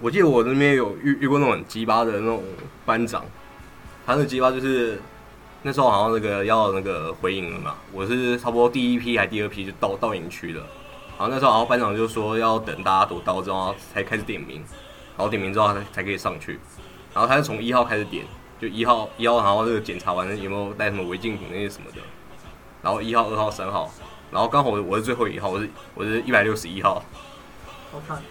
[0.00, 2.42] 我记得我那边有遇遇过那种鸡巴的那种
[2.86, 3.22] 班长，
[4.06, 5.00] 他那鸡巴就是
[5.62, 10.66] 那时候好像那个要那个回营了嘛，我是差不多第一批还第二批就到到营区了，
[11.18, 14.64] 然后那时候好像班长就说要等大家都到之后才开始点名，
[15.16, 16.58] 然后点名之后才才可以上去，
[17.12, 18.24] 然后他是从一号开始点，
[18.58, 22.00] 就一号一号，然后这个检查完有没有带什么违禁品那些什么的，
[22.80, 23.92] 然后一号、二号、三号，
[24.30, 27.04] 然后刚好我我是最后一号，我是我是一百六十一号。
[27.92, 28.22] 好看，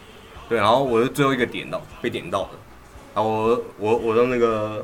[0.50, 2.50] 对，然后我是最后一个点到被点到的，
[3.14, 4.84] 然后我我我的那个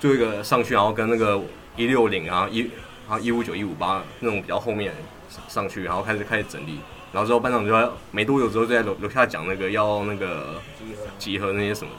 [0.00, 1.38] 最后一个上去，然后跟那个
[1.76, 2.60] 一六零，然后一
[3.06, 4.94] 然后一五九一五八那种比较后面
[5.28, 6.78] 上上去，然后开始开始整理，
[7.12, 10.54] 然后之后班长就在没多久之后就在楼楼下讲那个要那个
[11.18, 11.98] 集合那些什么的，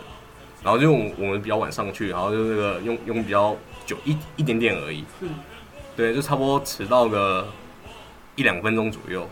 [0.64, 3.56] 然后就我们我们比较晚上去，然后就那个用用比较
[3.86, 5.28] 久一一点点而已，是
[5.96, 7.48] 对，就差不多迟到个
[8.36, 9.30] 一两分钟左右，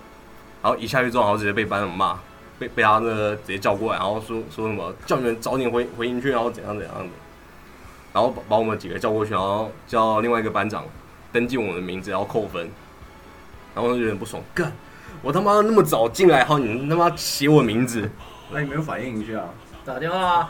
[0.62, 2.20] 然后一下去之后，然后直接被班长骂，
[2.64, 7.10] 被被他那个直接叫过来，然后说说什么叫你们早点回回营区，然后怎样怎样的，
[8.14, 10.86] 然后把把我们几个叫过去，然后叫另外一个班长
[11.32, 12.70] 登记我们的名字，然后扣分，
[13.76, 14.72] 然后有点不爽，干，
[15.22, 18.10] 我他妈那么早进来，然后你他妈写我名字，
[18.52, 19.44] 那你没有反应一下？
[19.86, 20.50] 打电话啊，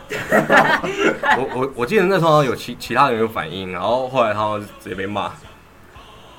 [1.37, 5.31] 我我我记得那时候有其其他人有反应，然后后来他们直接被骂，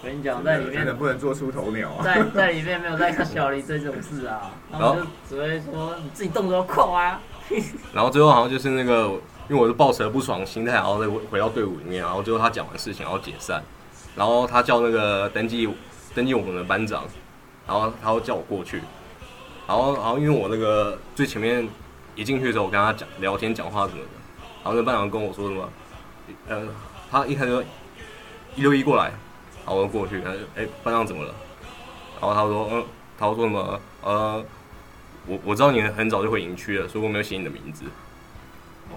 [0.04, 2.04] 我跟你讲，在里面真的不能做出头鸟啊！
[2.04, 7.18] 在在里面没有在看小李这种事啊，然后就只会说你自己动作快啊，
[7.94, 13.62] 然后最后好像就是那个，因为我是抱持着不爽的心态，然后再回回到队伍里面，然后最后他讲完事情，然后解散，
[14.14, 15.66] 然后他叫那个登记
[16.14, 17.04] 登记我们的班长，
[17.66, 18.82] 然后他会叫我过去，
[19.66, 21.66] 然后然后因为我那个最前面
[22.14, 24.08] 一进去的时候，我跟他讲聊天讲话什么的，
[24.62, 25.66] 然后那班长跟我说什么，
[26.46, 26.62] 呃，
[27.10, 27.62] 他一开始就
[28.54, 29.10] 一六一过来，
[29.64, 31.34] 然后我就过去，他说哎班长怎么了？
[32.20, 32.84] 然后他说嗯，
[33.18, 34.44] 他说什么呃。
[35.26, 37.86] 我我知道你很早就回营区了，所以我没有写你的名字。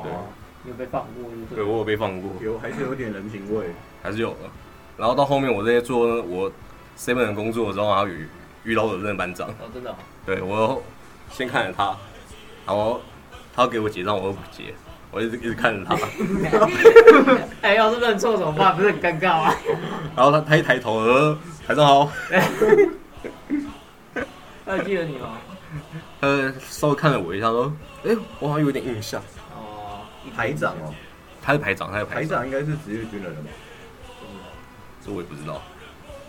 [0.03, 0.25] 对哦，
[0.63, 1.63] 你有被放过对？
[1.63, 3.67] 我有被放过，有还是有点人情味。
[4.03, 4.39] 还是有的。
[4.97, 6.51] 然后到后面我在做我
[6.97, 8.27] seven 的工作的时候，然后遇
[8.65, 9.95] 遇到我的那个班长，哦，真的哦，
[10.25, 10.83] 对我
[11.31, 11.95] 先看着他，
[12.65, 12.99] 然后
[13.55, 14.73] 他要给我结账，我又不结，
[15.17, 15.97] 我一直一直看着他，
[17.67, 18.77] 哎，要是认错怎么办？
[18.77, 19.51] 不是很尴尬吗？
[20.15, 21.35] 然后他他一抬头，呃，
[21.65, 22.11] 台上好，
[24.63, 25.39] 他还记得你吗？
[26.21, 27.73] 他稍微看了我一下，说，
[28.05, 29.19] 哎、我好像有点印象。
[29.55, 30.05] 哦，
[30.35, 30.93] 排长哦，
[31.41, 33.49] 他是排长，他是排排长，长应该是职业军人了吧？
[35.03, 35.59] 这我也不知道。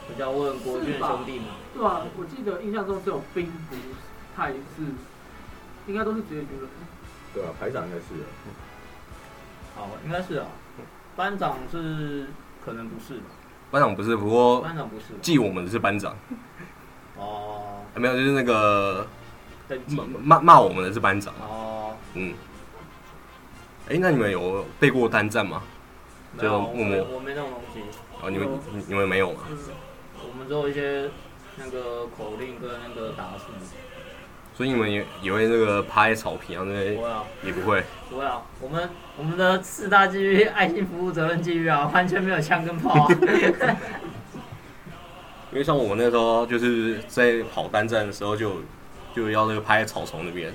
[0.09, 1.45] 我要问国军兄弟们，
[1.77, 2.01] 对啊？
[2.17, 3.77] 我记得印象中只有兵不
[4.35, 4.57] 太是，
[5.87, 6.67] 应该都是职业军人。
[7.35, 8.05] 对啊，排长应该是。
[9.79, 10.47] 好，应该是啊。
[11.15, 12.27] 班长是
[12.65, 13.25] 可能不是吧？
[13.71, 15.19] 班长不是，不过班长不是吧。
[15.23, 16.17] 记我们的是班长，
[17.17, 19.07] 哦，没有，就是那个
[19.69, 21.33] 登记骂骂骂我们的是班长。
[21.41, 22.35] 哦，嗯，
[23.89, 25.63] 哎、那你们有背过单战吗？
[26.37, 27.83] 没有，就默默我没那种东西。
[28.21, 29.41] 哦，你们你你们没有吗？
[29.49, 29.59] 嗯，
[30.29, 31.11] 我们只有一些
[31.57, 33.47] 那个口令跟那个打数。
[34.59, 37.85] 所以你们也也会那个趴在草坪啊那些不会啊，也不会。
[38.11, 43.07] 不会啊，我们我们的四大纪律爱心服务责任纪律啊， 完全没有枪跟炮啊。
[45.53, 48.57] 因为像我们那时候就是在跑单站的时候就
[49.15, 50.53] 就要那个拍草丛那边，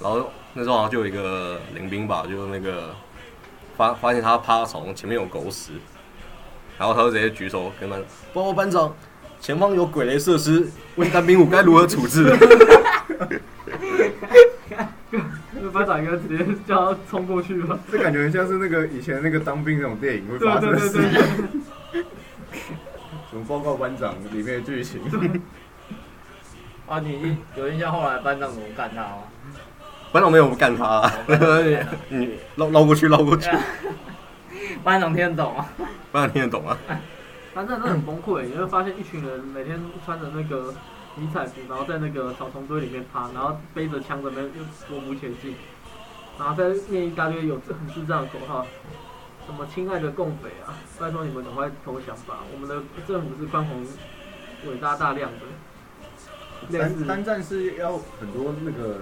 [0.00, 2.94] 然后那时候好像就有一个林兵吧，就那个
[3.76, 5.72] 发发现他趴在草丛前面有狗屎，
[6.78, 8.96] 然后他就直接举手跟班长报告班长，
[9.44, 10.66] 前方有鬼雷设施，
[10.96, 12.34] 问单兵五该如何处置。
[15.52, 17.78] 那个班长应该直接叫他冲过去吧。
[17.92, 21.12] 这感觉很像是那个以前那个当兵那种电影会对发生的事对情。
[21.92, 22.04] 对。
[23.30, 24.98] 什么报告班长里面的剧情？
[26.88, 29.24] 啊，你有印象后来班长怎么干他吗？
[30.10, 31.12] 班长没有干他、啊，
[32.08, 33.50] 你绕绕过去绕过去，
[34.82, 35.68] 班长听得懂啊？
[36.10, 36.78] 班长听得懂啊？
[37.54, 40.74] 反正都很崩溃，你会发现一群人每天穿着那个
[41.14, 45.54] 迷彩服，然后在那个草丛堆里面趴，然后背着枪在那边又匍匐前进，
[46.38, 48.66] 然后在念一大堆有很智障的口号，
[49.46, 53.86] 什么“亲爱的共匪啊，拜托你们赶快投降吧，我们的政府是宽宏、
[54.66, 55.38] 伟大、大量的。”
[56.70, 59.00] 类似单单战是要很多那个，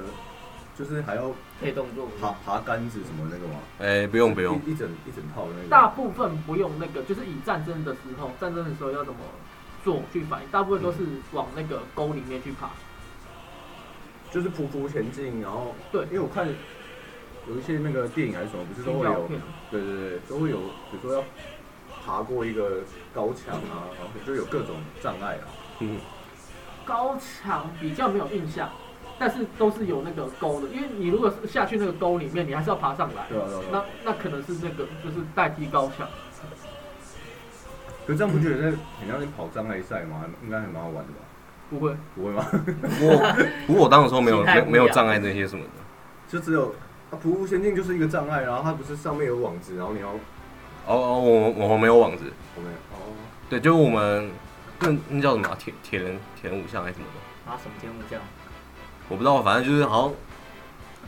[0.82, 1.30] 就是还要
[1.60, 2.08] 配动作。
[2.20, 3.60] 爬爬杆子什么那个吗？
[3.78, 5.68] 哎、不用不用，一一整一整套的那个。
[5.68, 9.20] 大部分不用那个，就是以战争的时候，战争的时候要怎么
[9.84, 10.98] 做去反应，大部分都是
[11.32, 12.68] 往那个沟里面去爬。
[14.32, 16.48] 就是匍匐前进，然后对因为我看
[17.46, 19.28] 有一些那个电影还是什么，不是都会有，
[19.70, 20.56] 对对对，都会有，
[20.90, 21.24] 比如说要
[22.04, 22.80] 爬过一个
[23.14, 25.46] 高墙啊，然后就有各种障碍啊。
[25.80, 26.00] 嗯，
[26.84, 28.70] 高墙比较没有印象，
[29.18, 33.84] 但是都是有那个沟的，因为你如果是下去那个沟里面，你还是要爬上来，对啊对啊对那啊。
[34.04, 36.08] 那可能是那个就是代替高墙。
[38.04, 40.24] 可是这样不觉得很像在跑障碍赛吗？
[40.42, 41.20] 应该还蛮好玩的吧？
[41.70, 42.44] 不会，不会吗？
[42.98, 43.16] 不过
[43.68, 45.70] 不过我当时候没有没没有障碍那些什么的。
[46.28, 46.74] 就只有
[47.10, 50.18] 啊，匍匐前进就是一个障碍，然后它不是上面有网子，然后你要哦
[50.86, 52.24] 哦，我我们没有网子，
[52.56, 53.14] 我们哦，
[53.48, 54.28] 对，就是我们
[54.80, 58.24] 那那叫什么啊铁铁人铁人五项还是什么的，啊，什么天幕这样？
[59.12, 60.12] 我不知道，反正就是好像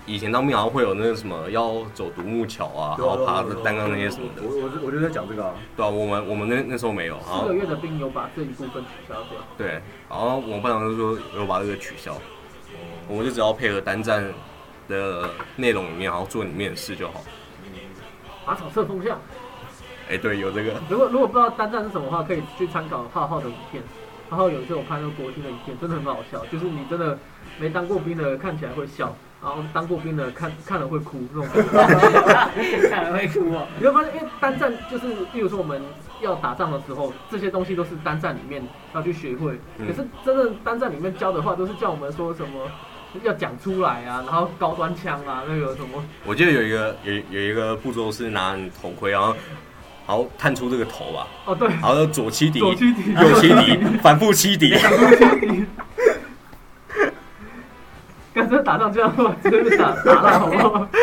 [0.05, 9.41] 以前当兵好像会有那个什么要走独木桥啊，然后爬着单杠那些什么的，我我就我就在讲这个啊，对啊，我们我们那那时候没有，然后四个月的兵有把这一部分取消掉。
[9.57, 9.81] 对，
[10.11, 12.15] 然后我们班长就说有把这个取消，
[13.09, 14.23] 我们就只要配合单站
[14.87, 17.23] 的内容里面，然后做里面的事就好。
[18.47, 19.19] 马场侧风向。
[20.11, 23.83] 哎，对，有这个，如果如果不知道单站是什么的话，可以去参考浩浩的影片。
[24.29, 27.19] 浩浩有一次我看那个国庆的影片，真的很好笑，就是你真的
[27.59, 32.89] 没当过兵的看起来会笑，然后当过兵的看看了会哭那种感觉。
[32.89, 33.67] 看了会哭哦。
[33.79, 35.83] 你会发现，因为单战就是，例如说我们
[36.21, 38.63] 要打仗的时候，这些东西都是单战里面
[38.95, 39.59] 要去学会。
[39.79, 42.71] 嗯可是真正单战里面教的话，都是叫我们说什么
[43.23, 49.37] 要讲出来啊，然后高端枪啊，那个什么，我记得有一个有有一个步骤是拿你头盔，然后
[50.07, 54.75] 然后探出这个头吧，哦对，然后左七敌，左驱敌，右七敌，反复七敌。
[58.35, 59.11] 跟这打仗这样
[59.43, 60.89] 真的打打烂好不好？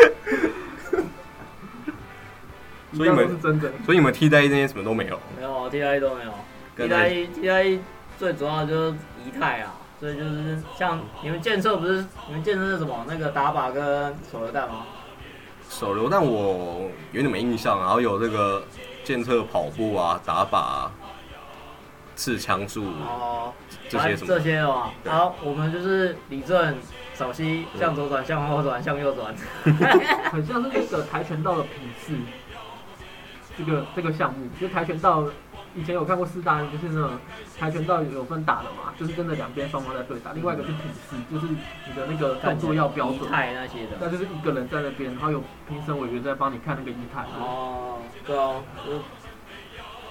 [2.94, 3.72] 所以你们是真的。
[3.86, 6.32] 所以你们替代役那些什么都没有，没有 T I 都没有
[6.76, 7.80] 跟，T I T I
[8.20, 14.86] 最主要就是仪态啊，所以就是像你们建设不是你们建设是什么那个打靶跟手榴弹吗？
[15.70, 18.62] 手榴弹我有点没印象，然后有这个
[19.06, 20.92] 监测跑步啊、打靶、啊、
[22.14, 23.54] 刺枪术哦，
[23.88, 24.92] 这些什么这些的嘛。
[25.02, 26.76] 对好，我们就是李正、
[27.22, 29.36] 扫西，向左转、向后转、向右转。
[30.34, 31.74] 很像是那个跆拳道的品
[32.04, 32.16] 势，
[33.56, 35.26] 这个这个项目，就跆拳道
[35.76, 37.12] 以前有看过四大，就是那种
[37.60, 43.98] 跆拳道有分打的嘛，就是真的两边双方在对打，另外一个是品势，就是你的那个动作要标仪准，态那些的。
[44.00, 47.24] 那就是一个人在那边，然后有评审委员在帮你看那个仪态。
[47.40, 48.64] 哦，对哦，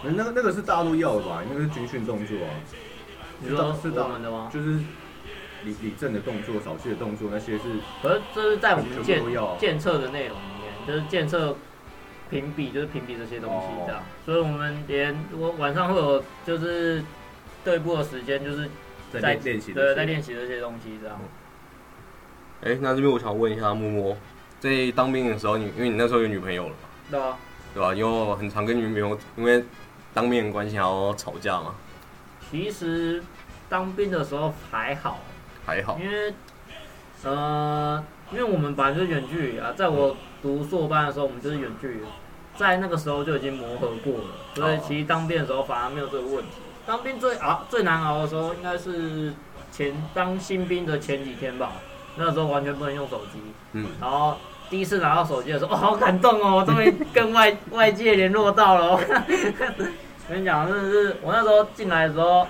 [0.04, 1.42] 那那个那个是大陆要的吧？
[1.48, 2.54] 那个是军训动作啊，
[3.40, 4.48] 你说是的我们的吗？
[4.52, 4.78] 就是
[5.64, 7.64] 李李正的动作、扫气的动作那些是
[8.02, 9.22] 可是这是在我们全建
[9.58, 11.56] 建测的内容里面，就是建测
[12.30, 14.02] 评比，就是评比这些东西这样。
[14.24, 17.02] 所以我们连我晚上会有就是
[17.64, 18.68] 对步的时间，就是
[19.12, 21.18] 在在练练习对在练习这些东西这样。
[22.62, 24.16] 哎，那这边我想问一下木木，
[24.60, 26.76] 在当兵的时候，你因为你那时候有女朋友了嘛，
[27.10, 27.38] 对啊，
[27.74, 27.94] 对吧？
[27.94, 29.64] 因为我很常跟女朋友因为
[30.12, 31.74] 当面的关系然后吵架嘛，
[32.50, 33.22] 其实
[33.68, 35.20] 当兵的时候还好，
[35.70, 36.34] 还好，因为
[37.22, 38.02] 呃，
[38.32, 42.00] 因为我们本来就是远距离啊，在我读硕班的时候，我们就是远距离，
[42.56, 44.24] 在那个时候就已经磨合过了，
[44.56, 46.50] 所以其实当兵的时候反而没有这个问题。
[46.86, 49.32] 当兵最熬最难熬的时候，应该是
[49.70, 51.74] 前当新兵的前几天吧，
[52.16, 53.38] 那时候完全不能用手机，
[53.74, 54.36] 嗯，然后
[54.68, 59.00] 第一次拿到手机的时候，哦，好感动哦，我终于跟外 外界联络到了、哦。
[59.00, 62.46] 我 跟你讲，真的是我那时候进来的时候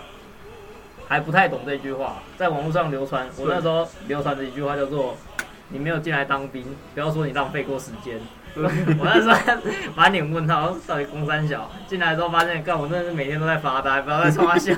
[1.11, 5.17] 还不太懂这句话，在网络上流传，我那时候流传的一句话叫做
[5.71, 6.65] “你没有进来当兵，
[6.95, 8.21] 不要说你浪费过时间”。
[8.55, 8.71] 我
[9.05, 9.63] 那时候
[9.97, 14.73] 满脸问号，到底公三小进来之后发现，干我真的是每天都在发呆，不要再冲他笑。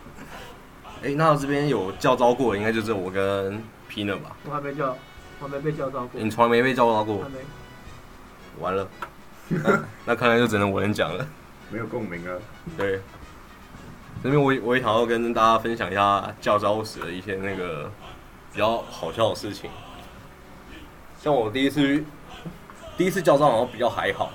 [1.02, 3.58] 哎，那我这边有教招过的，应该就是我跟
[3.90, 4.36] Pina 吧？
[4.44, 4.94] 我还没叫，
[5.40, 7.36] 我还没被叫招过，你从来没被教招过还，没。
[8.60, 8.86] 完了，
[9.48, 11.26] 那那看来就只能我能讲了。
[11.70, 12.36] 没有共鸣啊。
[12.76, 13.00] 对，
[14.22, 17.90] 这边我也我也想要跟大家分享一下教招时的一些那个
[18.52, 19.70] 比较好笑的事情。
[21.22, 22.04] 像我第一次
[22.96, 24.32] 第一次教招好像比较还好，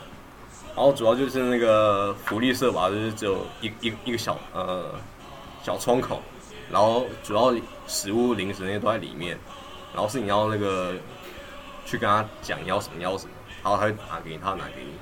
[0.76, 4.96] 然后主要就是那个福利社吧，就是只有一一一个小呃
[5.62, 6.22] 小窗口，
[6.72, 7.54] 然后主要
[7.86, 9.38] 食物零食那些都在里面，
[9.94, 10.94] 然后是你要那个
[11.86, 14.94] 去跟他讲要什么要什么，然后他会拿给你，他会拿给你。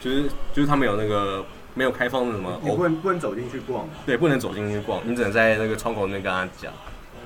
[0.00, 6.72] 就是就是他们有那个没有开放的什么你不能不能走进去逛，对，不能走进去逛，你只能在那个窗口那边跟他讲。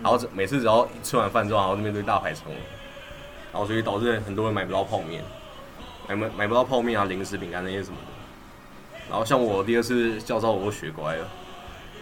[0.03, 2.55] 然后每次只要吃完饭之后，然后那边都大排长龙，
[3.53, 5.25] 然后所以导致很多人买不到泡面，
[6.09, 8.13] 买买买不到泡面啊、零食、饼干那些什么的。
[9.09, 11.27] 然后像我第二次教招，我都学乖了，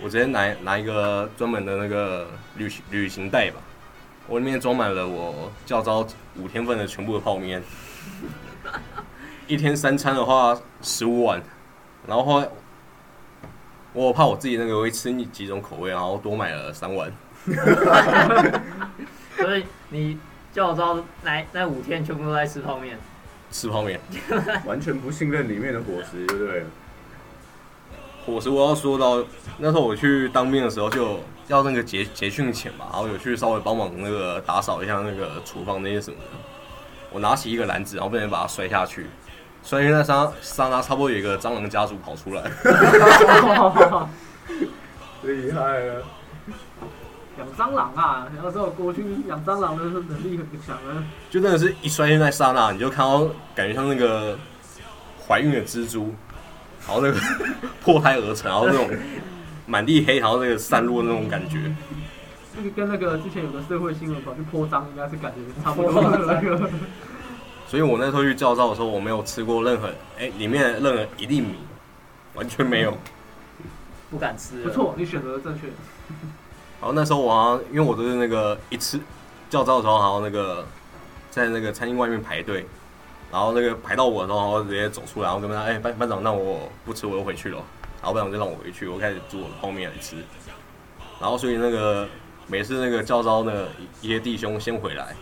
[0.03, 3.61] 我直接拿拿一个专门的那个旅行旅行袋吧，
[4.27, 6.07] 我里面装满了我教招
[6.37, 7.63] 五天份的全部的泡面，
[9.47, 11.41] 一天三餐的话十五碗，
[12.07, 12.49] 然后后来
[13.93, 17.13] 我怕我自己那个会吃腻几种口味，然后多买了三碗。
[19.37, 20.19] 所以你
[20.53, 22.99] 教招来那五天全部都在吃泡面。
[23.51, 24.01] 吃泡面。
[24.65, 26.67] 完全不信任里面的伙食，对不对了？
[28.25, 29.25] 伙食我要说到
[29.59, 36.25] 那时候我去当兵的时候，就要那个结结训前嘛，然后有去稍微帮忙那个打扫一下那个厨房那些什么的。
[37.11, 39.07] 我拿起一个篮子，然后不小心把它摔下去，
[39.63, 42.43] 摔下去那刹刹那，差不多有一个蟑螂家族跑出来，
[45.23, 46.03] 厉害了！
[47.39, 48.27] 养蟑螂啊！
[48.43, 51.03] 有时候过去养蟑螂的能力很强啊。
[51.31, 54.39] 就真的是一摔下去那刹那，你就看到感觉像那个
[55.27, 56.13] 怀孕的蜘蛛，
[56.87, 57.19] 然后那个
[57.83, 58.91] 破胎而成，然后那种
[59.65, 61.59] 满地黑，然后那个散落的那种感觉。
[62.55, 66.69] 那个跟那个之前有个社会新闻跑去泼脏，应该是感觉差不多的那个。
[67.73, 69.89] 所以我那时候去教招的时候，我没有吃过任何
[70.19, 71.55] 哎、里面的任何一粒米，
[72.35, 72.95] 完全没有。
[74.11, 74.63] 不敢吃。
[74.63, 75.69] 不错，你选择正确。
[76.79, 79.01] 然后那时候我好像因为我都是那个一吃
[79.49, 80.67] 教招的时候，好像那个
[81.31, 82.67] 在那个餐厅外面排队，
[83.31, 87.57] 然后那个排到我的时候，然后直接走出来，然后跟他哎、班班长，那我不吃，我就回去了。
[88.03, 90.17] 然后班长就让我回去，我开始煮我的泡面来吃。
[91.19, 92.07] 然后所以那个
[92.47, 93.69] 每次那个教招的
[94.03, 95.17] 一些弟兄先回来，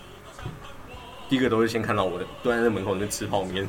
[1.31, 3.67] 第一个都会先看到我的蹲在那门口那边吃泡面。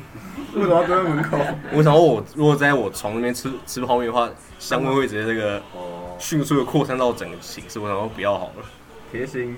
[0.52, 1.38] 为什么要蹲在门口？
[1.72, 4.28] 我想说我如果在我床那边吃吃泡面的话，
[4.58, 8.64] 香味会直接这个哦，迅速的扩散到整个寝室，我想说不要好了。
[9.12, 9.56] 贴心。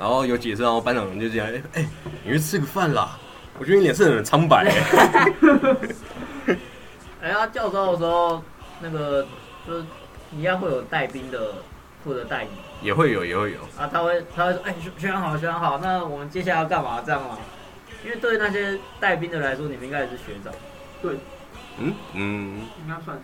[0.00, 1.88] 然后有几次，然后班长就这样，哎、哎、
[2.24, 3.16] 你去吃个饭啦。
[3.56, 4.74] 我觉得你脸色很苍白、哎
[7.22, 8.42] 哎呀，教招的时候，
[8.80, 9.24] 那个
[9.64, 9.84] 就是
[10.32, 11.54] 一样会有带兵的
[12.02, 12.50] 负责带你
[12.82, 13.58] 也会有，也会有。
[13.78, 17.02] 啊，他会他会说，哎、学学长好，学长好，那我们接下来要干嘛？
[17.04, 17.38] 这样吗？
[18.04, 20.52] 因为对那些带兵的来说，你们应该也是学长。
[21.00, 21.16] 对
[21.78, 23.22] 嗯嗯，应该算是。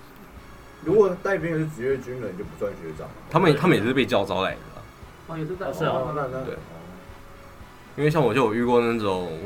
[0.82, 3.14] 如果带兵的是职业军人，就不算学长了。
[3.30, 4.82] 他们他们也是被叫招来的啦，
[5.26, 5.66] 哦，也是在。
[5.66, 6.58] 哦是哦那那对哦
[7.96, 9.38] 因为像我就有遇过那种，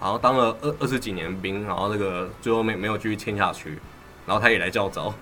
[0.00, 3.78] 好像当了二二十几年兵，然后那个最后没没有继续签下去，
[4.26, 5.14] 然后他也来叫招，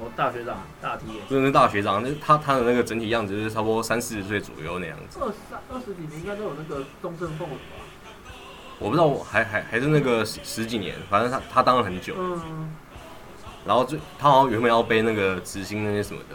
[0.00, 5.18] 我大学长大 T 耶，真的是大学长，那他他的那个整体样子就是差不多三四十岁左右那样子。
[5.20, 7.82] 二三二十几年应该都有那个中正凤尾吧？
[8.80, 12.72] 我不知道我还还还是那个十十几年，反正他他当了很久，嗯，
[13.64, 16.34] 然后最他好像原本要背那个执行那些什么的，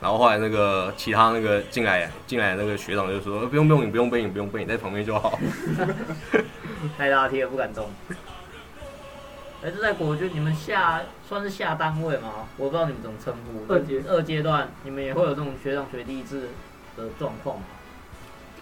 [0.00, 5.38] 然后后来那个其他那个进来进来那个学长就说、呃不用不用你不用背你不用背你在旁边就好。
[6.96, 7.90] 太大 T 了，不敢动。
[9.60, 12.46] 哎、这在国军你们下算是下单位吗？
[12.56, 13.72] 我不知道你们怎么称呼。
[13.72, 16.50] 二阶二阶段，你们也会有这种学长学弟制
[16.96, 17.64] 的状况吗？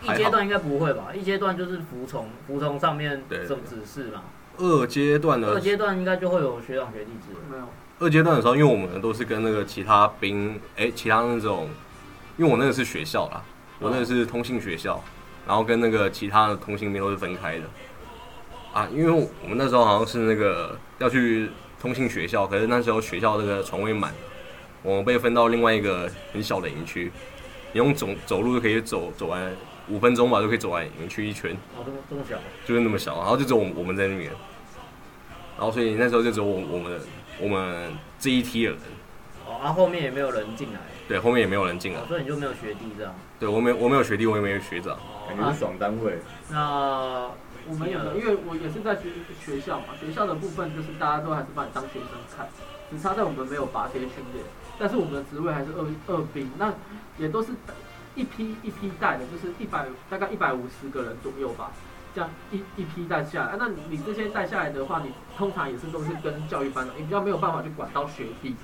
[0.02, 1.08] 一阶段应该不会吧？
[1.14, 4.22] 一阶段就是服从，服从上面这种指示嘛。
[4.56, 7.38] 二阶段的二阶段应该就会有学长学弟制。
[7.50, 7.64] 没有。
[7.98, 11.68] 二阶段的时候，因为我们都是跟那个其他兵，哎、其他那种，
[12.38, 13.42] 因为我那个是学校啦，
[13.80, 15.02] 我那个是通信学校，
[15.46, 17.64] 然后跟那个其他的通信兵都是分开的。
[18.76, 21.48] 啊，因为我们那时候好像是那个要去
[21.80, 24.12] 通信学校，可是那时候学校那个床位满，
[24.82, 27.10] 我们被分到另外一个很小的营区，
[27.72, 29.50] 你用走走路就可以走走完
[29.88, 31.52] 五分钟吧，就可以走完营区一圈。
[31.74, 34.30] 哦，这么这么小，就是那么小，然后就只有我们我们在那边，
[35.56, 37.00] 然后所以那时候就只有我我们
[37.40, 38.80] 我们这一批的人，
[39.46, 43.14] 哦，啊，后面也没有人进来，对，后面也没有人进来哦，，所以你就没有学弟这样。
[43.40, 46.18] 对我没我没有学弟，我也没有学长，感觉是爽单位。
[46.50, 47.28] 那
[47.68, 52.46] 我们有的，因为我也是在学学校嘛，学校的部分就是大家都还是把你当学生看，
[52.90, 54.44] 只差在我们没有拔贴训练，
[54.78, 56.72] 但是我们的职位还是二二兵，那
[57.18, 57.52] 也都是
[58.14, 61.72] 一批一批带的，就是一百大概一百五十个人左右吧，
[62.14, 68.54] 这样一一批带下来，那你你这些带下来的话，你通常也是都是跟教育班的，你比较没有办法去管到学弟，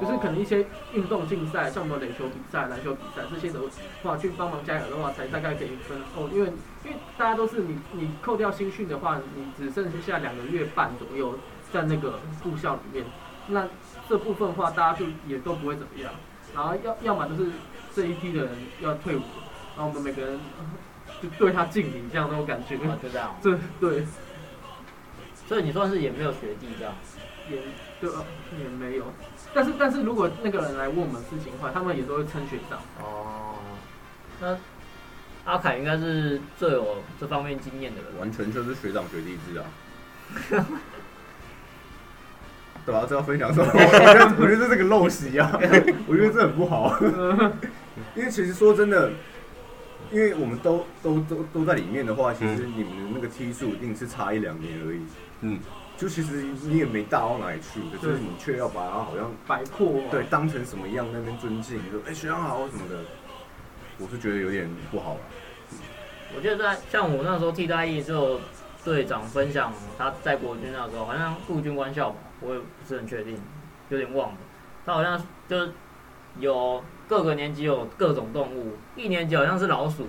[0.00, 3.60] 就是可能一些运动竞赛，像我们垒球比赛、篮球比赛这些的
[4.02, 6.28] 话，去帮忙加油的话，才大概可以分哦。
[6.32, 6.52] 因为
[6.84, 11.38] 因为大家都是你你扣掉新训的话，你只剩下两个月半左右
[11.72, 13.04] 在那个部校里面，
[13.48, 13.68] 那
[14.08, 16.12] 这部分的话，大家就也都不会怎么样。
[16.54, 17.50] 然后要要么就是
[17.94, 19.22] 这一批的人要退伍，
[19.76, 20.66] 然后我们每个人呃
[21.22, 22.76] 就对他敬礼，这样那种感觉。
[22.76, 24.06] 哦就这样， 这对
[25.46, 26.94] 所以你算是也没有学弟这样。
[27.50, 27.58] 也
[28.00, 28.22] 对啊
[28.56, 29.04] 也没有，
[29.54, 32.78] 但是但是如果那个人来问我们事情的话，他们也都会称学长。
[33.00, 33.54] 哦，
[34.40, 34.56] 那
[35.44, 38.18] 阿凯应该是最有这方面经验的人。
[38.18, 39.64] 完全就是学长学弟制啊。
[42.84, 43.70] 对啊，这要分享什么？
[43.72, 45.50] 我觉得我觉得这是个陋习啊，
[46.08, 46.98] 我觉得这很不好。
[48.16, 49.12] 因为其实说真的，
[50.10, 55.00] 因为我们都都都都在里面的话，其实你们的那个梯数一定是差一两年而已。
[55.42, 55.60] 嗯，
[55.96, 62.98] 就其实你也没大到哪里去，可是你却要把它好像摆阔、对，当成什么样那边尊敬，说哎、学长好什么的。
[63.98, 65.20] 我是觉得有点不好了。
[66.34, 68.40] 我记得在像我那时候替代役就有
[68.82, 73.38] 队长分享他在国军那时候，好像陆军官校吧，我也不是很确定，
[73.90, 74.38] 有点忘了。
[74.84, 75.72] 他好像就是
[76.40, 80.06] 有各个年级有各种动物，一年级好像是老鼠，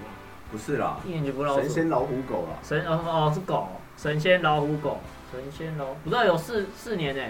[0.50, 5.02] 不是啦，一年级不是老鼠，神仙老虎狗啦，神哦哦是狗，神仙老虎狗，
[5.34, 7.22] 神仙老不知道有四四年呢、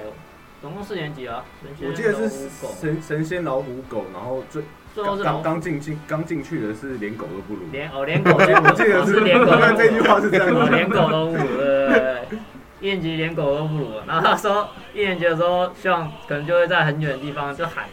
[0.62, 4.62] 总共四年级啊，神仙我记得是虎狗，神神仙老虎狗，然后最
[4.94, 7.62] 最后是刚刚进进刚进去的是连狗都不如。
[7.72, 10.72] 连哦连狗都不如，我记得哦是连狗但这句话是这样。
[10.72, 12.38] 连狗都不如，对对对对，
[12.82, 13.92] 一年级连狗都不如。
[14.06, 17.86] 然后他说一年级的时候，希望可能就会在很远的地方就喊，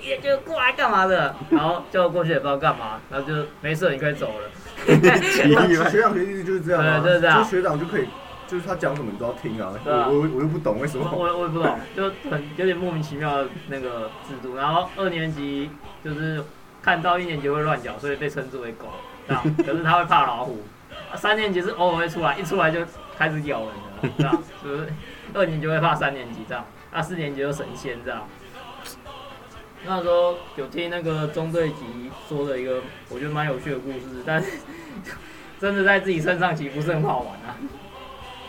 [0.00, 1.34] 一年级过来干嘛的？
[1.50, 4.50] 然后就过去也不知道干嘛，然后就没事，你可以走了。
[4.84, 8.06] 学长学弟就是这样啊， 对就是这样就学长就可以，
[8.46, 9.72] 就是他讲什么你都要听啊。
[9.86, 11.10] 啊我我我又不懂为什么。
[11.10, 14.56] 我我也不懂，就很有点莫名其妙的那个制度。
[14.56, 15.70] 然后二年级
[16.04, 16.42] 就是
[16.82, 18.88] 看到一年级会乱叫，所以被称之为狗，
[19.26, 19.42] 这样。
[19.58, 20.62] 可是他会怕老虎。
[21.10, 22.80] 啊三年级是偶尔会出来，一出来就
[23.16, 24.42] 开始咬人了，这样。
[24.62, 24.88] 就是
[25.32, 28.26] 二年级会怕三年级这样，啊四年级就神仙这样。
[29.84, 34.58] 那时候有听那个中队级说的一个我觉得蛮有趣的故事，但是
[35.58, 37.56] 真的在自己身上其实不是很好玩啊。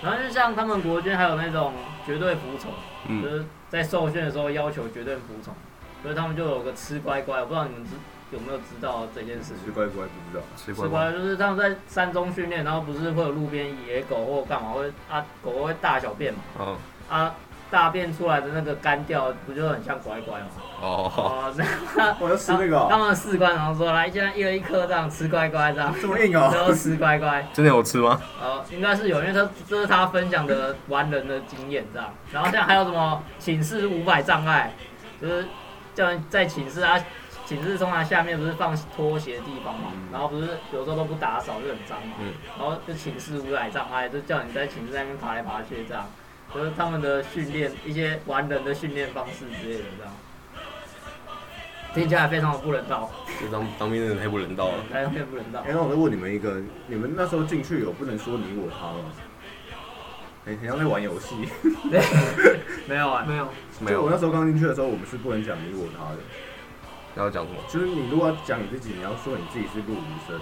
[0.03, 1.73] 然后就像他们国军还有那种
[2.05, 5.55] 绝对服从，就嗯，是在受训的时候要求绝对服从，
[6.01, 7.91] 所以他们就有个吃乖乖，我不知道你们知
[8.31, 9.65] 有没有知道这件事情。
[9.65, 16.39] 吃乖乖不知道，吃吃乖就是他们在山中训练，然后不是会有路边野狗或干嘛会啊狗会大小便嘛。
[16.57, 16.77] 哦。
[17.09, 17.35] 啊
[17.73, 20.45] 大便出来的那个干掉不就很像乖乖吗？
[20.79, 26.51] 哦，哦，那 我要吃那个他哦，们士官然后说来现在一人一颗这样吃乖乖这样，这么硬哦。
[26.53, 27.43] 然后吃乖乖。
[27.51, 28.21] 真的有吃吗？
[28.39, 32.13] 哦，应该是有，因为他这是他分享的玩人的经验这样。
[32.31, 34.71] 然后像还有什么寝室五百障碍，
[35.19, 35.47] 就是
[35.95, 37.03] 叫人在寝室啊，
[37.47, 46.05] 寝室通常下面不是放拖鞋的地方嘛，然后不是有时候都不打扫就很脏嘛，嗯然后就寝室五百障碍，就叫你在寝室那边爬来爬去这样，
[46.53, 50.13] 就是他们的训练一些玩人的训练方式之类的这样。
[51.93, 54.83] 听起来非常的不人道，这当当兵的人太不人道了。
[54.91, 55.71] 非常不人道哎，。
[55.71, 59.11] 那我再问你们一个，你们那时候进去有不能说你我他吗？
[60.43, 61.35] 很很像在玩游戏。
[62.89, 63.47] 没有啊，没有，
[63.79, 66.17] 没有就我那，时候刚进去的时候，我们是不能讲你我他的。
[67.15, 67.59] 要讲什么？
[67.69, 70.39] 就是你如果要讲你自己，你要说你自己是陆医生。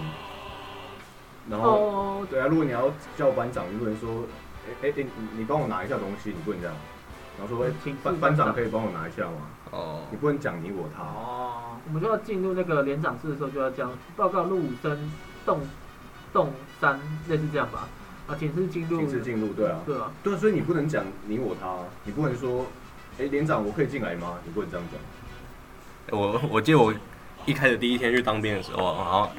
[1.50, 4.24] 然后，哦，对啊，如果你要叫班长，你不能说，
[4.66, 5.06] 哎哎哎，你
[5.38, 6.76] 你帮我拿一下东西，你不能这样。
[7.38, 9.48] 然后说，哎请班班长可以帮我拿一下吗？
[9.70, 11.02] 哦，你不能讲你我他。
[11.02, 15.10] 哦，我们就要进入那个连长室的时候，就要讲报告入伍生
[15.46, 15.60] 动
[16.32, 17.88] 动三，类似这样吧。
[18.28, 22.66] 啊，寝室进入，寝室进入，对啊，对啊，对啊，所以你不能讲你我他，你不能说，
[23.18, 24.38] 哎，连长我可以进来吗？
[24.44, 26.18] 你不能这样讲。
[26.18, 26.94] 我我记得我
[27.46, 29.30] 一开始第一天去当兵的时候，好像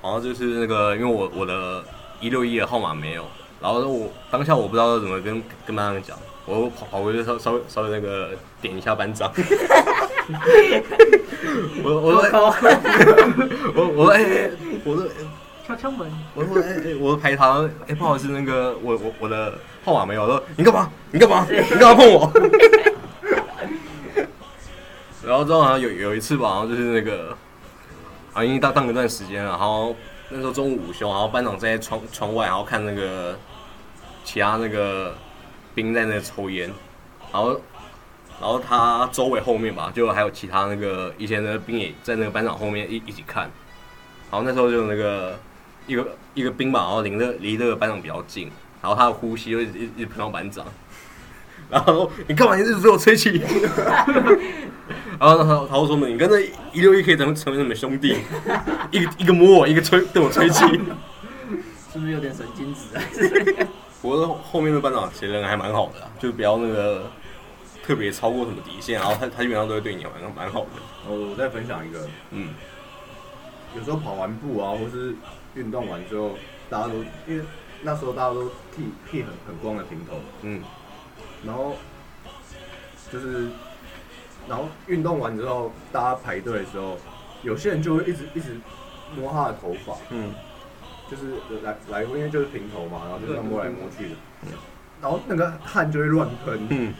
[0.00, 1.84] 好像就是那个，因为我我的
[2.20, 3.26] 一六一的号码没有，
[3.60, 9.32] 然后我当下我不知道怎么跟跟班长讲，我跑跑回去稍稍微稍微那个点一下班长，
[11.82, 12.30] 我我说哎
[13.74, 14.50] 我我说哎哎
[14.84, 15.06] 我说
[15.66, 20.90] 敲敲门，我说哎哎我说排堂哎不好意思那个我我我的号码没有，我说你干嘛？
[21.10, 21.46] 你干嘛？
[21.48, 22.32] 你干嘛碰我？
[25.24, 27.36] 然后之后好像有有一次吧，然后就是那个，
[28.32, 29.96] 啊，因为当当一段时间了，然后
[30.28, 33.36] 那时候中午午休，然后班长在窗窗外，然后看那个
[34.26, 35.14] 其他那个
[35.72, 36.68] 兵在那抽烟，
[37.32, 37.60] 然后
[38.40, 43.44] 然后他周围后面吧，就还有其他那个以前的兵也在那个班长后面一一起看，
[44.28, 45.38] 然后那时候就那个
[45.86, 48.50] 一个一个兵吧，然后离那离那个班长比较近，
[48.82, 50.66] 然后他的呼吸就一直一直喷到班长，
[51.70, 53.40] 然后你干嘛一直对我吹气？
[55.20, 56.40] 然后他他就说你跟那
[56.72, 58.18] 一六一可以成成为什么兄弟？
[58.90, 60.64] 一个一个摸我，一个吹对我吹气。
[61.92, 63.00] 是不是有点神经质啊？
[64.02, 67.10] 不过后面的班长其实人还蛮好的啦，就不要那个
[67.82, 70.70] 特别超过什么底线，然后他他基本上都会对你蛮蛮好的。
[71.02, 72.54] 然后我再分享一个，嗯，
[73.76, 75.14] 有时候跑完步啊，或是
[75.54, 76.32] 运动完之后，
[76.68, 76.94] 大家都
[77.26, 77.44] 因为
[77.82, 80.62] 那时候大家都剃剃很很光的平头，嗯，
[81.44, 81.76] 然后
[83.12, 83.48] 就是，
[84.48, 86.96] 然后运动完之后，大家排队的时候，
[87.42, 88.56] 有些人就会一直一直
[89.16, 90.34] 摸他的头发，嗯，
[91.10, 94.16] 就是来来，因为就是平头嘛，然后就是这样摸来摸去的，
[95.00, 96.66] 然后那个汗就会乱喷。
[96.70, 96.92] 嗯，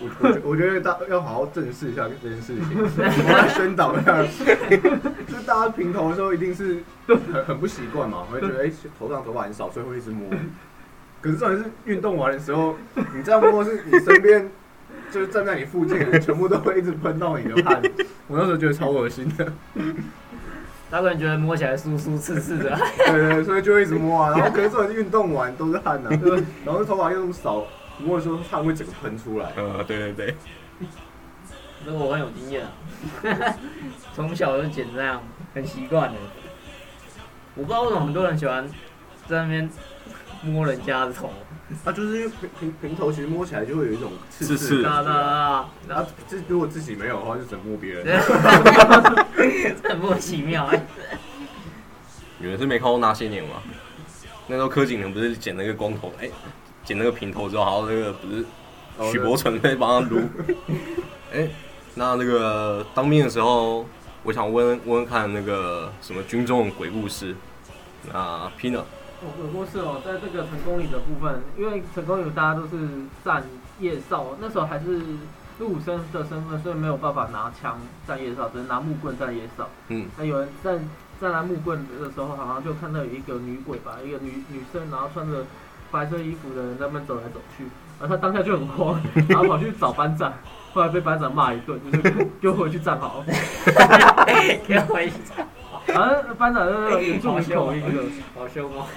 [0.00, 10.28] 我我觉我觉得大要好好正视一下这件事情， 我来宣导一下，就是大家平头的时候一定是很很不习惯嘛，会觉得哎、头上头发很少，所以会一直摸。
[11.22, 12.76] 可是重点是运动完的时候，
[13.14, 14.50] 你这样摸是你身边
[15.10, 17.80] 就是站在你附近全部都会一直喷到你的汗，
[18.26, 19.52] 我那时候觉得超恶心的。
[20.90, 24.30] 他可能觉得摸起来酥酥刺刺的，对对，所以就会一直摸啊。
[24.38, 26.10] 然后可是这种运动完都是汗呐、
[26.64, 27.64] 然后头发又那么少，
[27.98, 29.52] 摸的时候汗会整个喷出来。
[29.56, 30.36] 呃，对对对，
[31.84, 32.70] 这个我很有经验啊，
[34.14, 35.20] 从小就剪这样，
[35.54, 36.16] 很习惯的。
[37.54, 38.68] 我不知道为什么很多人喜欢
[39.26, 39.68] 在那边
[40.42, 41.30] 摸人家的头，
[41.84, 48.04] 啊，就是因为平平平头其实摸起来就会有一种刺刺刺哒哒哒，然后这如果自己没有的话，就只能摸别人。
[48.04, 50.86] 这 很莫名其妙哎。
[52.38, 53.62] 你们是没看过那些年吗？
[54.46, 56.30] 那时候柯景腾不是剪了一个光头，哎、
[56.84, 58.44] 剪那个平头之后，然后那个不是
[58.98, 60.20] 哦许伯纯在帮他撸。
[61.34, 61.48] 哎、
[61.96, 63.84] 那那个当兵的时候，
[64.22, 67.34] 我想问问问看那个什么军中的鬼故事。
[68.12, 68.82] 那 Pina，
[69.22, 72.88] 我有过是哦，在这个成功岭的部分，因为成功岭大家都是
[73.24, 73.42] 站
[73.80, 75.00] 夜哨，那时候还是
[75.58, 79.68] 入伍生的身份，所以没有办法拿枪站夜哨，只能拿木棍站夜哨。
[79.88, 80.78] 嗯，那有人站
[81.20, 85.44] 站在木棍的时候，好像就看到有一个女鬼吧，一个女女生，然后穿着
[85.90, 87.64] 白色衣服的人在那边走来走去，
[87.98, 90.32] 然后他当下就很慌，然后跑去找班长，
[90.74, 93.24] 后来被班长骂一顿，就是 给我回去站好。
[94.66, 95.46] 给我一下，然
[95.94, 98.02] 后班长那个原住民口音的。
[98.34, 98.86] 好凶哦。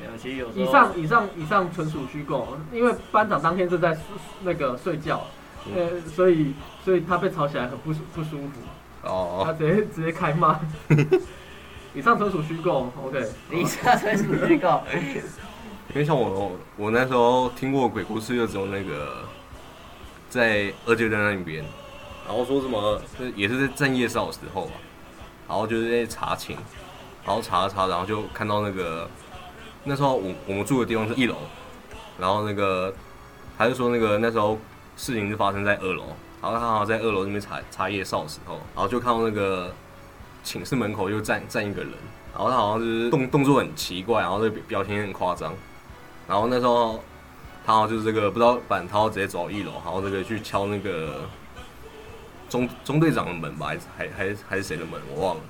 [0.00, 3.98] 没有，其实有以上以上以上纯属虚构，因为班长当天正在
[4.42, 5.26] 那个睡觉，
[5.74, 6.52] 呃，所以
[6.84, 8.60] 所以他被吵起来很不舒不舒服，
[9.02, 10.60] 哦他哦，直接直接开骂。
[11.94, 13.26] 以上纯属虚构，OK。
[13.50, 14.80] 以上纯属虚构。
[15.94, 19.24] 因为像我，我那时候听过鬼故事，就只有那个
[20.28, 21.64] 在二阶段那边，
[22.24, 24.72] 然后说什么，就是也是在正夜哨的时候吧，
[25.48, 26.56] 然后就是在查寝，
[27.24, 29.08] 然后查了查，然后就看到那个
[29.84, 31.36] 那时候我我们住的地方是一楼，
[32.18, 32.94] 然后那个
[33.56, 34.58] 他就说那个那时候
[34.96, 36.04] 事情是发生在二楼，
[36.42, 39.72] 然后他好像在二楼那边查查夜哨的时候，然后就看到那个
[40.44, 41.92] 寝室门口就站站一个人，
[42.34, 45.54] 然后他好像就是动动作很奇怪，然后这表情很夸张，
[46.28, 47.02] 然后那时候
[47.64, 51.22] 他好像就是这个不知道板涛直接走到一楼，然后这个去敲那个
[52.48, 55.42] 中中队长的门吧，还是还还还是谁的门我忘了，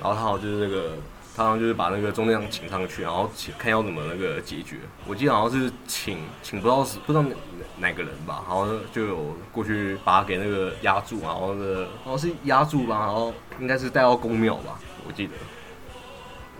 [0.00, 0.96] 然后他好像就是那个
[1.36, 7.34] 他好像就是把那个中队长请上去，然后请看要怎么那个解决，我记得好像是请请不知道是不知道哪
[7.78, 15.32] 哪个人吧，然后就有过去把他给那个压住，然后那个好像是压住吧，然后应该是带到公庙吧，我记得。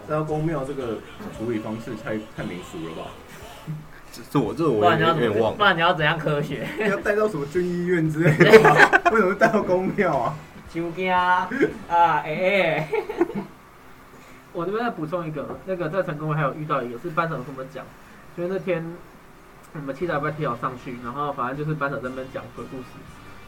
[0.09, 0.99] 带到公庙这个
[1.37, 3.11] 处理方式太太民俗了吧？
[4.12, 5.25] 这这我这我不然你要怎么？
[5.25, 5.57] 有点忘了。
[5.59, 6.66] 不然你要怎样科学？
[6.88, 8.77] 要带到什么军医院之类的 吗？
[9.12, 10.35] 为什么带到公庙啊？
[10.73, 11.49] 酒惊啊！
[11.88, 12.88] 哎哎，
[14.53, 17.85] 我这边再补充一个，那个在成功还有遇到一个是班长跟我们讲，
[18.37, 18.85] 就是那天
[19.73, 22.85] 我们七大班提早上去，然后反正就是班长在那边讲鬼故事，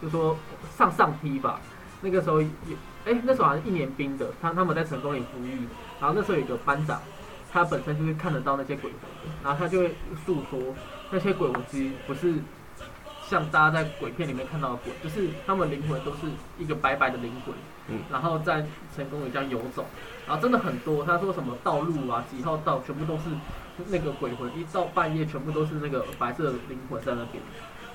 [0.01, 0.37] 就说
[0.77, 1.59] 上上梯吧，
[2.01, 2.47] 那个时候有，
[3.05, 5.65] 哎、那时候好像一年兵的，他他们在成功里服役，
[6.01, 7.01] 然后那时候有一个班长，
[7.53, 9.93] 他本身就是看得到那些鬼魂的，然后他就会
[10.25, 10.59] 诉说
[11.11, 12.33] 那些鬼魂其实不是
[13.29, 17.53] 像大家在鬼片里面看到的鬼，就是他们灵魂都是一个白白的灵魂，
[17.89, 19.85] 嗯然后在成功里这样游走。
[20.25, 23.23] 然后真的很多，他说什么道路啊，几号道，全部都是
[23.89, 27.43] 那个鬼魂，一到半夜全部都是那个白色的灵魂在那边。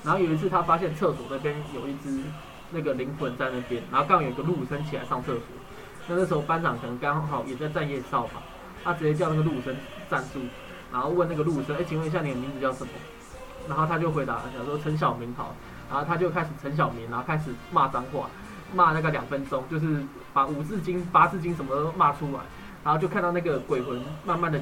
[0.03, 2.23] 然后有一次他发现厕所那边有一只
[2.71, 5.41] 那个灵魂在那边，然后刚好有一个陆武生起来上厕所，
[6.07, 8.41] 那那时候班长可能刚好也在站夜哨吧，
[8.83, 9.75] 他直接叫那个陆武生
[10.09, 10.39] 站住，
[10.91, 12.91] 然后问那个陆武生，哎，请问一下你的名字叫什么？
[13.67, 15.55] 然后他就回答，想说陈小明好，
[15.89, 18.29] 然后他就开始陈小明，然后开始骂脏话，
[18.73, 20.01] 骂那个两分钟，就是
[20.33, 22.39] 把五字经、八字经什么都骂出来，
[22.83, 24.59] 然后就看到那个鬼魂慢慢的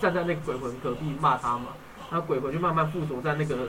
[0.00, 1.68] 站在那个鬼魂隔壁骂他嘛，
[2.10, 3.68] 然后鬼魂就慢慢附着在那个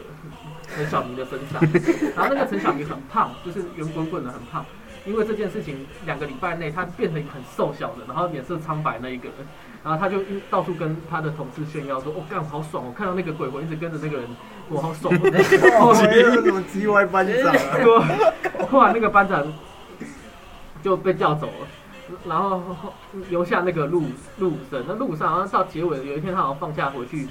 [0.76, 1.62] 陈小明的身上，
[2.16, 4.66] 然后那个陈小明很胖，就是圆滚滚的很胖，
[5.06, 9.48] 因为这件事情两个礼拜内他变成很瘦小的，然后脸色苍白那一个人，
[9.84, 14.30] 然后他就到处跟他的同事炫耀说，我、哦、干好爽，我看到那个鬼魂一直跟着那个人，
[14.70, 15.12] 我好爽。
[15.80, 18.68] 哦，还有什么 G Y 班长啊？
[18.70, 19.44] 后来那个班长
[20.84, 21.68] 就被叫走了，
[22.26, 22.62] 然后
[23.30, 24.04] 留下那个陆
[24.38, 24.84] 陆武生。
[24.88, 27.28] 那陆武生好像到结尾有一天他好像放假回去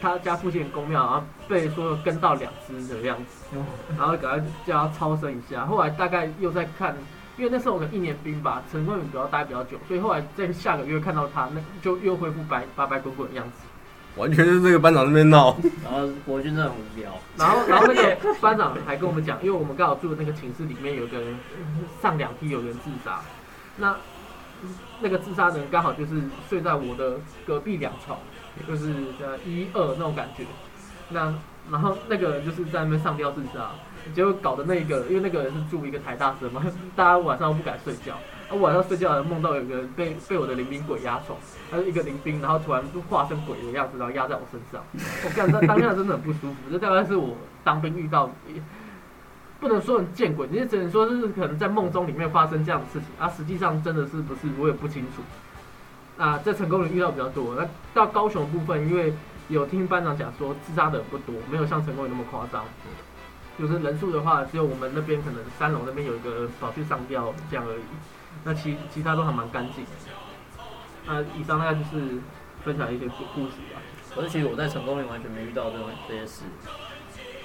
[0.00, 3.56] 他家附近的公庙，然后被说跟到两只的样子，
[3.98, 5.66] 然后给他叫他超生一下。
[5.66, 6.96] 后来大概又在看，
[7.40, 13.66] 因为那时候我们一年兵吧，成功比较待比较久，所以后来在下个月看到他，那就又恢复白白白滚滚的样子。
[14.16, 15.56] 完全是这个班长那边闹。
[15.82, 17.10] 然后国军真的很无聊。
[17.38, 21.34] 然后，然后那个班长还跟我们讲，因为我们刚好住的那个寝室里面有个人
[22.02, 23.22] 上两梯有人自杀，
[23.78, 23.96] 那
[25.00, 27.14] 那个自杀的人刚好就是睡在我的
[27.46, 28.18] 隔壁两床，
[28.68, 30.44] 就是呃一二那种感觉。
[31.08, 31.32] 那
[31.70, 33.70] 然后那个人就是在那边上吊自杀，
[34.14, 36.64] 结果搞得那个，因为那个人是住一个台大生嘛，
[36.96, 38.14] 大家晚上都不敢睡觉，
[38.48, 41.38] 啊，晚上睡觉梦到有个人被被我的临兵鬼压床，
[41.70, 44.82] 他是一个临兵，然后突然就化身鬼的样子，然后压在我身上，
[45.24, 46.56] 我感觉当下真的很不舒服。
[46.70, 48.30] 这大概是我当兵遇到，
[49.60, 55.22] 不能说很见鬼，你只能说是可能在梦中里面发生这样的事情，啊，实际上真的是不是我也不清楚。
[56.16, 59.12] 啊，在成功人遇到比较多，那到高雄部分，因为
[59.48, 62.62] 有听班长讲说自杀的不多，没有像成功人那么夸张。
[63.60, 67.82] 就是人数的话，只有我们那边可能三楼那边有一个跑去上吊这样而已。
[68.42, 69.84] 那其其他都还蛮干净。
[71.06, 72.18] 那以上大概就是
[72.64, 73.82] 分享一些故故事吧。
[74.14, 76.44] 可是其实我在成功里完全没遇到这种这些事。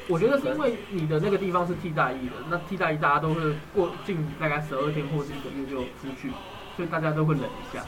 [0.07, 6.31] 我觉得是因为你的那个地方是替代役的，那替代役大家都会过近大概十二天或是一个月就出去，
[6.77, 7.83] 所以大家都会忍一下。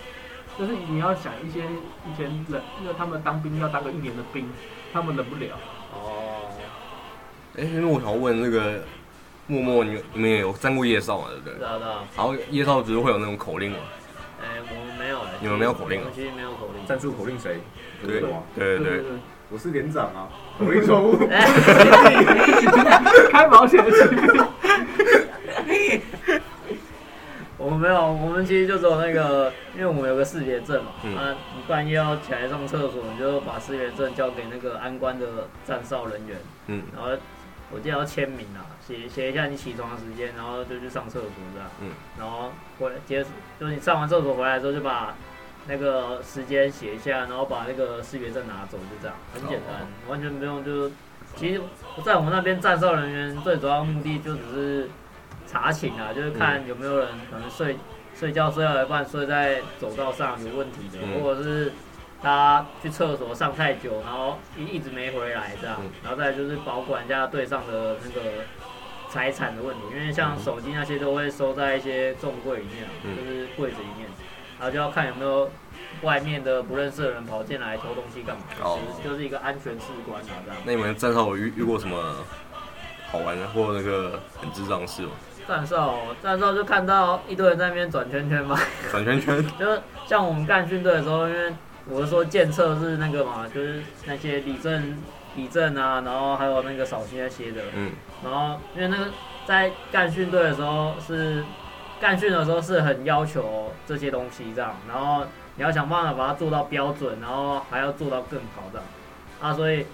[0.57, 4.49] 但是你要想一些以前忍，因为他们当兵要当个一年的兵，
[4.91, 5.55] 他们忍不了。
[5.93, 6.26] 哦，
[7.57, 8.83] 哎，因为我想问那个
[9.47, 11.27] 默默，你你们也有站过夜少嘛？
[11.29, 11.59] 对不对知？
[11.61, 12.03] 道知道。
[12.15, 13.77] 然后夜少只是会有那种口令嘛？
[14.41, 15.29] 哎，我们没有哎。
[15.41, 16.85] 你们没有口令啊我们其实没有口令。
[16.85, 17.59] 战术口令谁？
[18.05, 18.43] 对我吗？
[18.55, 19.05] 对对对，对，
[19.49, 21.17] 我是连长啊， 口令错误。
[23.31, 23.91] 开保险的。
[27.57, 35.25] 我们没有，我们其实就只有那个，因为我们有个识别证嘛，嗯啊，你半夜要起来上厕所，你就把识别证交给那个安官的
[35.65, 37.09] 站哨人员，嗯然后
[37.71, 45.15] 我记得要签名啊，写写一下你起床的时间，然后就去上厕所这样，嗯，然后回结束，就是你上完厕所回来之后就把
[45.67, 50.89] 那个时间写一下，然后把那个识别证拿走，就这样，很简单，哦完全不用就，
[51.35, 51.61] 其实
[52.05, 54.89] 在我们那边站哨人员最主要目的就只是
[55.45, 57.77] 查寝啊，就是看有没有人可能睡
[58.15, 61.21] 睡觉睡到一半睡在走道上有问题的，嗯。
[61.21, 61.73] 或者是
[62.21, 65.89] 他去厕所上太久，然后一一直没回来这样，嗯。
[66.03, 68.21] 然后再就是保管一下队上的那个
[69.09, 74.09] 财产的问题，因为像手机那些都会收在一些重柜里面就是柜子里面，
[74.59, 75.49] 然后就要看有没有
[76.01, 78.79] 外面的不认识的人跑进来偷东西干嘛，哦。
[79.03, 80.61] 就是就是一个安全士官啊这样。
[80.65, 82.25] 那你们站哨有遇遇过什么
[83.11, 85.11] 好玩的或那个很智障的事吗？
[85.47, 88.59] 站哨，站哨就看到一堆人在那边转圈圈嘛，
[88.91, 91.53] 转圈圈， 就是像我们干训队的时候，因为
[91.89, 94.97] 我是说建测是那个嘛，就是那些李正、
[95.35, 97.91] 李正啊，然后还有那个扫兴那些的，嗯。
[98.23, 99.05] 然后因为那个
[99.45, 101.43] 在干训队的时候是
[101.99, 108.87] 干训的时候是很要求这些东西这样，然后你要想办法把它做到标准，然后还要做到更好这样。
[109.39, 109.85] 啊，所以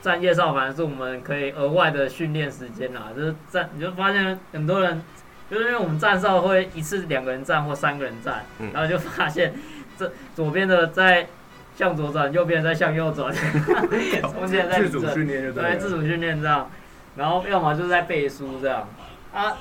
[0.00, 5.02] 站夜哨反而是我们可以额外的训练时间啦，就是站你就发现很多人。
[5.50, 8.70] 就是因为我们站哨会一次两个人站或三个人站，嗯。
[8.70, 9.54] 然后就发现
[9.98, 11.28] 这左边的在
[11.76, 13.34] 向左转，右边的在向右转，
[14.32, 15.76] 中间在自主训练就对。
[15.76, 16.70] 自主训练这样，
[17.16, 18.88] 然后要么就是在背书这样
[19.32, 19.56] 啊。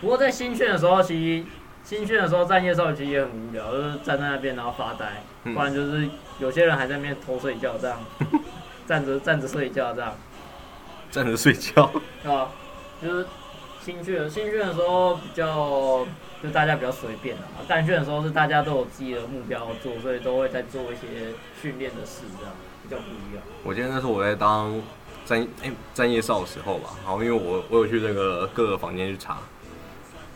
[0.00, 1.46] 不过在新训的时候，其实
[1.82, 7.98] 新训的时候站夜哨其实也很无聊，就是站在那边然后发呆，嗯不然就是有些人还在那边偷睡觉这样，
[8.86, 10.14] 站着站着睡觉这样，
[11.10, 11.90] 站着睡觉，
[12.22, 12.50] 对吧？
[13.02, 13.26] 就是
[13.80, 16.06] 新训新训的时候比较
[16.42, 23.42] 就大家比较随便啊，干训的时候是大家都有自己的目标做，所以都会在做一些训练的事这样，比较不一样。
[23.64, 24.80] 我记得那时候我在当
[25.24, 29.38] 战哎战夜哨的时候吧，然后因为我我有去那个各个房间去查，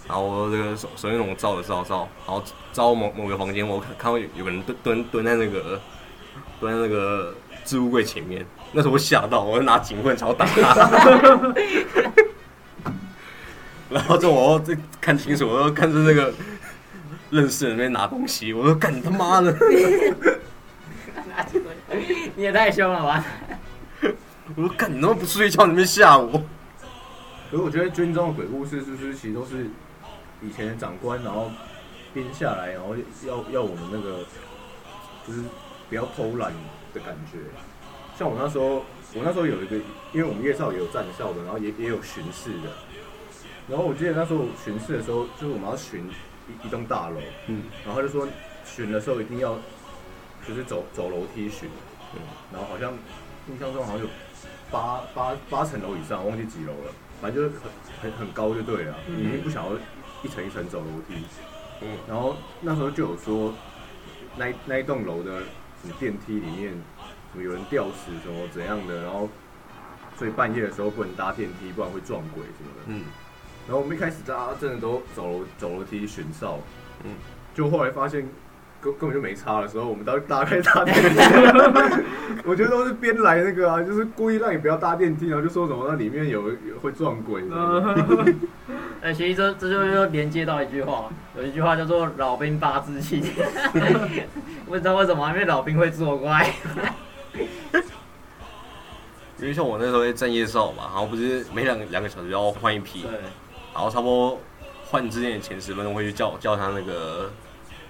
[0.09, 5.81] 然后我这个手手电筒照着照照，然后照某某个房间，我看看到有有个人蹲蹲蹲在那个
[6.59, 7.33] 蹲在那个
[7.65, 11.55] 置物柜前面，那时候我吓到，我就拿警棍朝打他。
[13.93, 16.33] 然后这我这看清楚，我又看着那个
[17.31, 19.55] 认识的人在那边拿东西，我说干你他妈的！
[22.35, 23.25] 你也太凶了吧！
[24.57, 26.43] 我说干你他妈不睡觉，你们吓我！
[27.51, 29.67] 可是我觉得军中的鬼故事是不是其实都是
[30.41, 31.51] 以前的长官，然后
[32.15, 34.25] 编下来，然后要要我们那个
[35.27, 35.41] 就是
[35.91, 36.51] 不要偷懒
[36.95, 37.39] 的感觉。
[38.19, 39.77] 像我那时候，我那时候有一个，
[40.13, 42.73] 因为我们夜校也有站校的，然后也也有巡视的。
[43.73, 46.05] 然后我记得那时候巡视的时候，就是我们要巡
[46.47, 48.29] 一一栋大楼，嗯，然后他就说
[48.67, 49.57] 巡的时候一定要
[50.47, 51.71] 就是走走楼梯巡，
[52.15, 52.21] 嗯
[52.53, 52.93] 然后好像
[53.49, 54.07] 印象中好像有
[54.71, 57.57] 八八八层楼以上，忘记几楼了，反正就是
[58.03, 59.73] 很很很高就对了，嗯你已经不想要
[60.23, 61.15] 一层一层走楼梯。
[61.81, 63.55] 嗯然后那时候就有说，
[64.37, 65.41] 那一那一栋楼的
[65.81, 66.73] 什么电梯里面，
[67.33, 69.31] 什么有人吊死什么怎样的，然后
[70.19, 72.83] 所以半夜的时候不能搭电梯，不然会撞鬼什么的。
[72.89, 73.05] 嗯
[73.66, 76.59] 然后我们一开始大家真的都走楼走楼梯巡哨，
[77.05, 77.12] 嗯，
[77.55, 78.29] 就后来发现
[78.81, 81.18] 根根本就没差的时候，我们大大概搭电梯，
[82.44, 87.42] 我觉得都是编来那个啊，就是故意让你不要搭电梯，然后就说什么那里面有有会撞鬼
[89.01, 93.22] 哎，其实这这就又连接到一句话，有一句话叫做“老兵八字气”，
[94.66, 96.53] 不知道为什么，因为老兵会作怪。
[99.40, 103.11] 因为像我那时候在站夜哨嘛，然后不是每两两个小时要换一批，对，
[103.75, 104.39] 然后差不多
[104.91, 107.33] 换之前的前十分钟会去叫叫他那个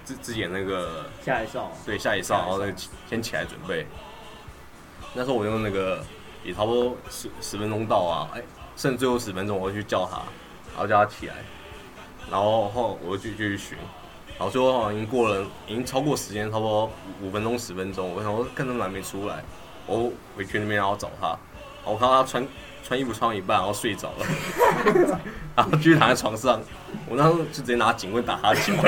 [0.03, 3.85] 自自己的那个下一哨，对下一哨，然后那个起先起来准备。
[5.13, 6.03] 那时候我用那个
[6.43, 8.41] 也差不多十十分钟到啊，哎，
[8.75, 10.17] 剩最后十分钟我会去叫他，
[10.73, 11.35] 然后叫他起来，
[12.31, 13.77] 然后后我就继续巡，
[14.37, 16.89] 然后最后好像已经过了，已经超过时间，差不多
[17.21, 19.43] 五分钟十分钟，我想说看他们还没出来，
[19.85, 22.47] 我回去那边然后找他，然后我看到他穿
[22.93, 24.25] 穿衣服穿到一半然后睡着了，
[25.57, 26.61] 然后继续躺在床上，
[27.09, 28.71] 我那时候就直接拿警棍打他脚。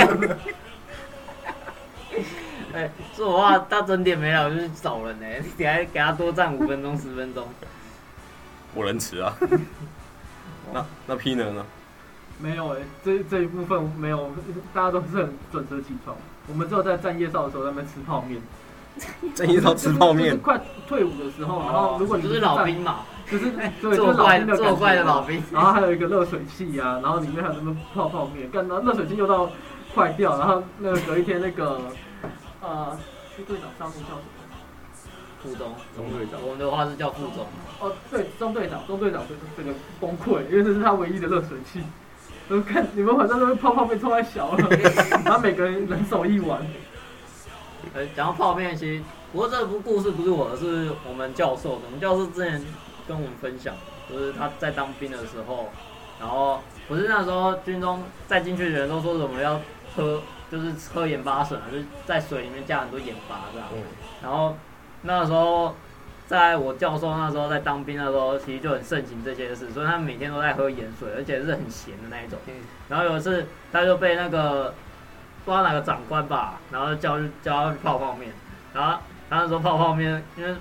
[2.72, 5.26] 哎，说实话，到整点没了，我就去找人呢，
[5.58, 7.48] 你还给他多站五分钟十分钟。
[8.76, 9.36] 我仁慈啊。
[10.72, 11.66] 那那 P 呢呢？
[12.38, 14.30] 没有哎、这这一部分没有，
[14.72, 16.16] 大家都是很准时起床。
[16.48, 18.40] 我们只有在站夜哨的时候在那边吃泡面，
[19.34, 23.00] 站夜哨吃泡就是面，快退伍的时候，然后如果你就是老兵嘛，
[23.32, 25.44] 就是对，作就是老的作怪的老兵。
[25.52, 29.50] 然后还有一个热水器啊，然后里面还有什么泡泡面，干然后热水器又到
[29.96, 31.82] 坏掉，然后那个隔一天那个
[32.62, 32.98] 呃，
[33.36, 34.22] 区队长上面叫什么？
[35.44, 37.46] 副中，中队长我们的话是叫副中。
[37.80, 41.84] 哦，对，中队长，中队长这个这个崩溃，因为这是他唯一的热水器。
[42.48, 44.70] 我看你们晚上都是泡泡面冲太小了，
[45.24, 46.62] 然后每个人人手一碗。
[47.94, 51.82] 呃，讲到泡面，其实不过这部故事不是我的，是我们教授的。
[51.86, 52.60] 我们教授之前
[53.08, 53.74] 跟我们分享，
[54.10, 55.70] 就是他在当兵的时候，
[56.20, 59.60] 然后不是那时候军中再进去的人都说什么要
[59.96, 63.68] 喝，就是喝盐巴水啊，就是在水里面加很多盐巴这样。
[63.74, 63.82] 嗯
[64.24, 64.58] 然后
[65.04, 65.76] 那时候，
[66.26, 72.40] 在我教授那时候在当兵的时候，其实就很盛行这些事，所以他们每天都在喝盐水，而且是很咸的那一种。
[72.90, 74.74] 然后有一次，他就被那个
[75.44, 78.32] 不知道哪个长官吧，然后叫去叫他去泡泡面，
[78.74, 78.98] 然后
[79.30, 80.56] 他那时候泡泡面，因为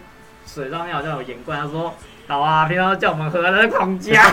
[0.45, 1.95] 水上面好像有盐罐，他说。
[2.27, 4.23] 好啊，平常都叫我们喝，他在狂加，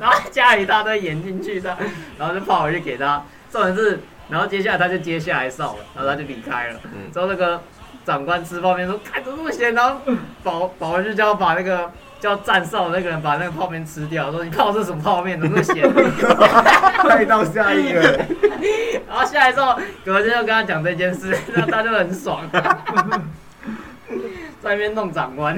[0.00, 1.76] 然后加一大堆盐进去的，
[2.18, 3.22] 然后就泡回去给他。
[3.50, 6.80] 重点是，然后接下来他就接下来哨了，然后他就离开了。
[6.84, 7.60] 嗯，之后那个
[8.04, 10.00] 长官吃泡面说：“看怎么那么咸？”然后
[10.42, 15.40] 保保回去就要把那个叫站哨的那个人把那个泡面吃掉，说：“你泡的是什么泡面？
[15.40, 15.88] 怎么那么咸
[17.08, 18.00] 带到下一个，？”
[19.08, 22.40] 然后下来之后，隔天就跟他讲这件事，然后他就很爽，
[24.60, 25.56] 在那边弄长官。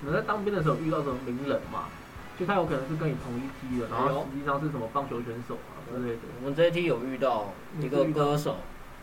[0.00, 1.84] 你们在当兵的时候遇到什么名人嘛？
[2.38, 8.56] 就他有可能是跟你同一批的，然后实际上是什么棒球选手啊之类的我们这一期有遇到一个歌手，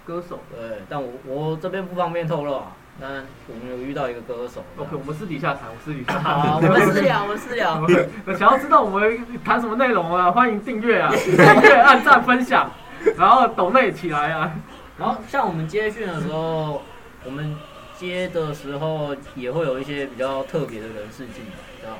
[0.05, 0.39] 歌手。
[0.51, 2.71] 对，但我我这边不方便透露啊。
[2.99, 4.63] 但我们有遇到一个歌手。
[4.75, 6.67] OK，我们私底下谈，我私底下好，谈。
[6.71, 7.85] 我们私聊，我们私聊。
[8.35, 10.31] 想要知道我们谈什么内容啊？
[10.31, 12.71] 欢迎订阅啊，订阅、按赞、分享，
[13.15, 14.51] 然后抖内起来啊。
[14.97, 16.81] 然后像我们接训的时候，
[17.23, 17.55] 我们
[17.97, 21.97] 接的时候也会有一些比较特别的人士进来，这样。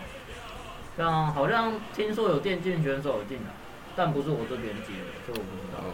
[0.95, 3.51] 像好像听说有电竞选手有进来，
[3.95, 5.79] 但不是我这边接的，这我不知道。
[5.79, 5.93] 哦，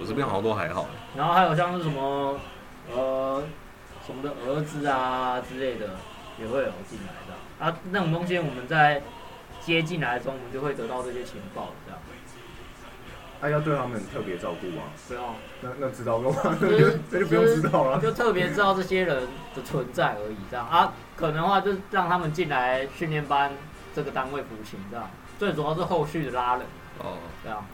[0.00, 2.40] 我这边好像都还好，然后还有像是什么
[2.94, 3.42] 呃
[4.06, 5.90] 什么的儿子啊之类的，
[6.40, 7.64] 也会有进来的。
[7.64, 9.02] 啊，那种东西我们在
[9.60, 11.72] 接进来的时候，我们就会得到这些情报，
[13.40, 13.50] 这样。
[13.50, 14.82] 啊，要对他们特别照顾吗？
[15.06, 15.34] 不要。
[15.60, 16.58] 那那知道干嘛？
[16.60, 18.00] 就是 那就不用知道了。
[18.00, 23.52] 就特别知道这些人的存在而已，这样啊，可能的话就是让他们进来训练班
[23.94, 26.62] 这个单位服勤，这样，最主要是后续的拉人，
[26.98, 27.64] 哦，这样，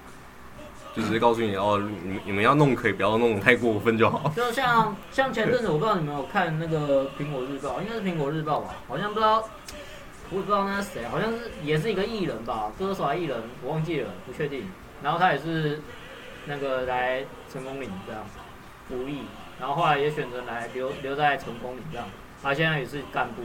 [0.94, 4.32] 就直接告诉你哦，你们你们要弄可以不要弄太过分就好。
[4.34, 9.44] 就像 像前阵子我不知道你们有看那个苹果日报，应该是苹果日报吧，好像不知道，
[10.30, 14.66] 我也不知道那是谁，好像是也是一个艺人吧，歌手还艺人，我忘记了，不确定，
[15.04, 15.82] 然后他也是
[16.46, 18.22] 那个来成功岭这样
[18.88, 19.24] 服役，
[19.60, 22.06] 然后后来也选择来留留在成功岭这样，
[22.42, 23.42] 他现在也是干部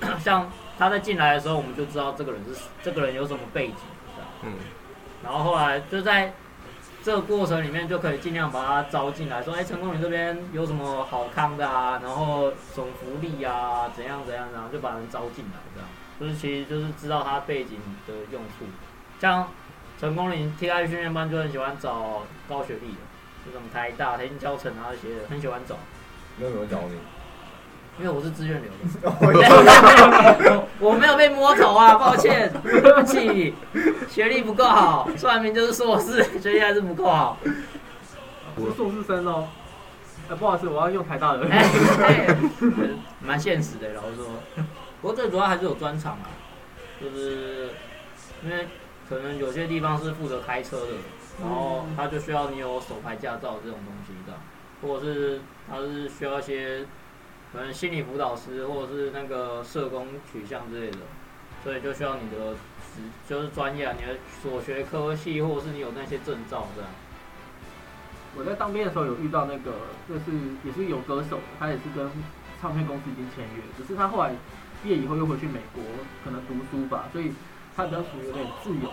[0.00, 3.74] 这样， 像他在进来的时候，我们就知道这个人是这个人有什么背景
[4.14, 4.30] 这样。
[4.44, 4.54] 嗯，
[5.22, 6.32] 然后后来就在
[7.02, 12.00] 这个过程里面，就可以尽量把他招进来，说，哎，成功你这边有什么好康的啊？
[12.02, 13.90] 然后什么福利啊？
[13.94, 18.64] 怎样怎样，然后就把人招进来，这样，就是其实就是知道他背景的用处。
[19.20, 19.48] 像
[20.00, 22.98] 成功岭 TI 训练班就很喜欢找高学历的，
[23.46, 25.76] 就什么台大、台新教程啊这些的，很喜欢找，
[26.38, 26.96] 那怎么找你？
[27.98, 28.76] 因为我是自愿留的。
[30.68, 33.54] 我 我没有被摸头啊，抱歉，对不起，
[34.10, 37.38] 学历不够好，虽然明就是硕士，学历还是不够好。
[38.56, 39.48] 我是硕士生哦。
[40.28, 41.46] 哎，不好意思，我要用台大的。
[43.24, 44.26] 蛮现实的，老实说。
[45.00, 46.28] 不过最主要还是有专长啊，
[47.00, 47.70] 就是
[48.44, 48.68] 因为
[49.08, 50.92] 可能有些地方是负责开车的，
[51.40, 54.36] 然后他就需要你有手牌驾照这种东西的，
[54.82, 55.40] 或者是
[55.70, 56.84] 他是需要一些
[57.52, 60.98] 可能心理辅导师或者是那个社工取向之类的，
[61.62, 66.90] 所以就需要你的职就是专业啊，你的所学科系或者是你有那些证照这样。
[68.38, 69.72] 我在当兵的时候有遇到那个，
[70.06, 72.10] 就是也是有歌手，他也是跟
[72.60, 74.32] 唱片公司已经签约，只是他后来
[74.82, 75.82] 毕业以后又回去美国，
[76.22, 77.32] 可能读书吧，所以
[77.76, 78.90] 他比较属于有点自由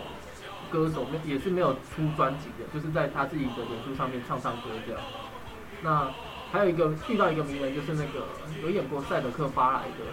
[0.70, 5.00] 歌手，没也是没有出专辑的，就是在他自己的脸书上面唱唱歌这样。
[5.82, 6.10] 那
[6.52, 8.26] 还有一个遇到一个名人，就是那个
[8.62, 10.04] 有演过《赛德克·巴莱》的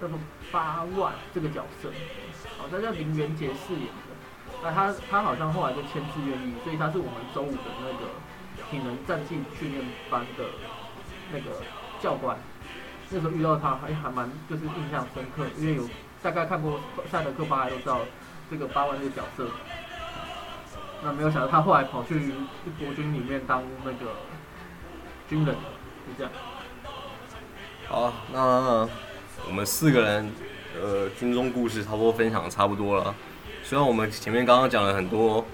[0.00, 0.18] 叫做
[0.50, 1.90] 八万这个角色，
[2.58, 4.08] 好像叫林元杰饰演的。
[4.62, 8.10] 那他他好像后来就签自愿意，所以他是我们周五的那个
[8.70, 10.44] 体能战技训练班的
[11.32, 11.62] 那个
[12.00, 12.36] 教官。
[13.10, 15.82] 那时候遇到他，还还蛮就是印象深刻，因为有
[16.22, 18.00] 大概看过《赛德克·巴莱》都知道
[18.50, 19.46] 这个八万这个角色。
[21.02, 22.32] 那没有想到他后来跑去
[22.78, 24.16] 国军里面当那个
[25.28, 26.32] 军人，就这样。
[27.88, 28.88] 好，那
[29.46, 30.32] 我们四个人
[30.82, 33.14] 呃军中故事差不多分享的差不多了。
[33.62, 35.44] 虽然我们前面刚刚讲了很多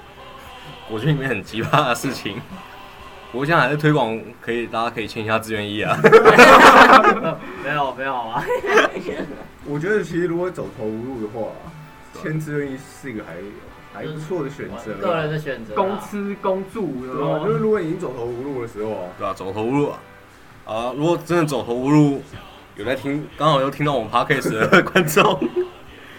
[0.89, 2.41] 国军里面很奇葩的事情，
[3.31, 5.95] 不过现在还是推广可以，大家可以签一下志愿役啊。
[7.63, 8.43] 没有没有啊，
[9.67, 11.49] 我觉得其实如果走投无路的话，
[12.21, 13.33] 签志愿役是一个还
[14.01, 15.01] 还不错的选择啊。
[15.01, 15.77] 个人的选择啊。
[15.77, 19.99] 公吃公住，对啊，有就是如果已经走投无路的时候啊，对吧、走投无路啊！
[20.67, 22.23] 啊，如果真的走投无路，
[22.77, 25.39] 有在听，刚好又听到我们 podcast 的观众，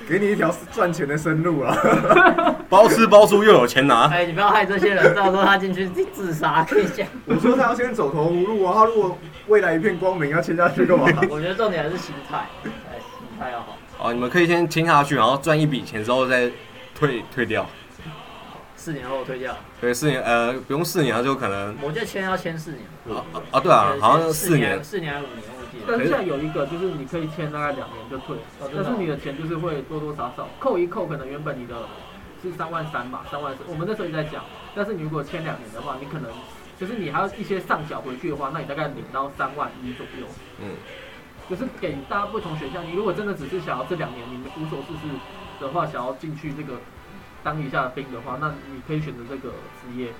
[0.07, 1.77] 给你一条赚钱的生路啊。
[2.67, 7.07] 包吃包住又有钱拿，哎，你不要害这些人，到时候他进去自杀，可以讲。
[7.25, 9.17] 我说他要先走投无路啊，他如果
[9.47, 11.05] 未来一片光明，要签下去干嘛？
[11.29, 12.45] 我觉得重点还是心态，
[13.35, 13.77] 哎，心态要好。
[13.99, 16.49] 哦，你们可以先签下去，然后赚一笔钱之后再
[16.93, 17.65] 退退掉。
[18.77, 22.83] 四年后退掉，对，四年呃不用四年，就可能我觉得签要签四年。
[23.17, 26.03] 啊啊啊对啊，好像四四年，四年还是五年，我记但得。
[26.03, 31.75] 是现在有一个就是你可以签大概两年就退，但是你的钱就是会多多少少扣一扣，可能原本你的
[32.43, 34.43] 是三万三嘛，三万四，我们那时候也在讲，
[34.75, 36.29] 但是你如果签两年的话，你可能
[36.79, 40.27] 就是你还要一些上缴回去的话，那你大概领到三万一左右，
[40.61, 40.75] 嗯，
[41.49, 42.85] 就是给大家不同选项。
[42.85, 45.13] 你如果真的只是想要这两年你们无所事事
[45.59, 46.79] 的话，想要进去这个
[47.43, 49.49] 当一下兵的话，那你可以选择这个
[49.81, 50.11] 职业。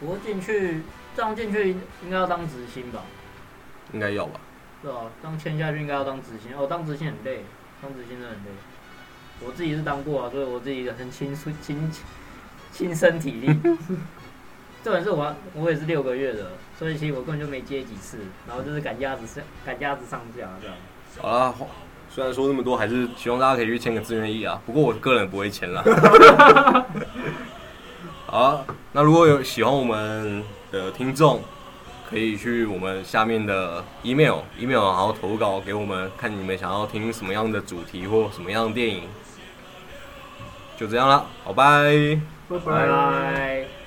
[0.00, 0.82] 不过进去
[1.16, 1.70] 这样进去
[2.04, 3.02] 应该要当执行吧？
[3.92, 4.40] 应该要吧。
[4.80, 5.00] 对吧？
[5.20, 7.44] 当签下去应该要当执行，哦，当执行很累，
[7.82, 8.50] 当执行真的很累。
[9.44, 11.90] 我自己是当过啊，所以我自己很亲亲
[12.70, 13.48] 亲身体力。
[14.82, 20.76] 这本是我我也是六个月的，所以其实我根本就没接几次，然后就是赶鸭子上赶鸭子上架这样。
[21.20, 21.54] 好啦，
[22.08, 24.60] 虽然说那么多，还是希望大家可以去签个自愿意啊。
[24.64, 25.82] 不过我个人不会签啦。
[28.26, 31.42] 好啊，那如果有喜欢我们的听众，
[32.08, 39.02] 可以去我们下面的 email email，然后投稿给我们，看你们想要听什么样的主题或什么样的电影。
[40.76, 42.20] 就这样啦，好拜。
[42.48, 43.77] 拜拜拜。